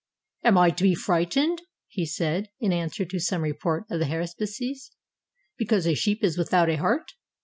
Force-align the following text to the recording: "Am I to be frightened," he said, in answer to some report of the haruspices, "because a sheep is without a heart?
"Am 0.43 0.57
I 0.57 0.71
to 0.71 0.81
be 0.83 0.95
frightened," 0.95 1.61
he 1.87 2.07
said, 2.07 2.49
in 2.59 2.73
answer 2.73 3.05
to 3.05 3.19
some 3.19 3.43
report 3.43 3.85
of 3.91 3.99
the 3.99 4.07
haruspices, 4.07 4.89
"because 5.59 5.85
a 5.85 5.93
sheep 5.93 6.23
is 6.23 6.39
without 6.39 6.71
a 6.71 6.77
heart? 6.77 7.11